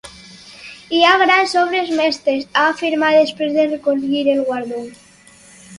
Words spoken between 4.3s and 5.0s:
el guardó.